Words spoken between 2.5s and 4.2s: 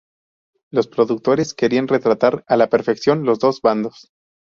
la perfección los dos bandos.